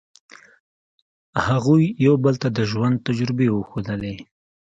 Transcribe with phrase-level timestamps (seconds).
[1.47, 4.15] هغوی یو بل ته د ژوند تجربې وښودلې.